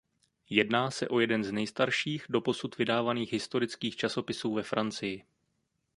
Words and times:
Jedná 0.49 0.91
se 0.91 1.07
o 1.07 1.19
jeden 1.19 1.43
z 1.43 1.51
nejstarších 1.51 2.25
doposud 2.29 2.77
vydávaných 2.77 3.33
historických 3.33 3.95
časopisů 3.95 4.53
ve 4.53 4.63
Francii. 4.63 5.25